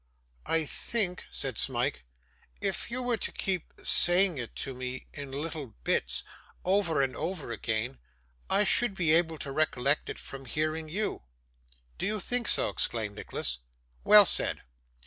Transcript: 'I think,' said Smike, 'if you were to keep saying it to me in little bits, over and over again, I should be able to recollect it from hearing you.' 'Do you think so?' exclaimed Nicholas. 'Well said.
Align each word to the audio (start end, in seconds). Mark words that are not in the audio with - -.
'I 0.47 0.65
think,' 0.65 1.25
said 1.29 1.59
Smike, 1.59 2.05
'if 2.59 2.89
you 2.89 3.03
were 3.03 3.17
to 3.17 3.31
keep 3.31 3.71
saying 3.83 4.39
it 4.39 4.55
to 4.55 4.73
me 4.73 5.05
in 5.13 5.31
little 5.31 5.75
bits, 5.83 6.23
over 6.65 7.03
and 7.03 7.15
over 7.15 7.51
again, 7.51 7.99
I 8.49 8.63
should 8.63 8.95
be 8.95 9.13
able 9.13 9.37
to 9.37 9.51
recollect 9.51 10.09
it 10.09 10.17
from 10.17 10.45
hearing 10.45 10.89
you.' 10.89 11.21
'Do 11.99 12.07
you 12.07 12.19
think 12.19 12.47
so?' 12.47 12.69
exclaimed 12.69 13.13
Nicholas. 13.15 13.59
'Well 14.03 14.25
said. 14.25 14.63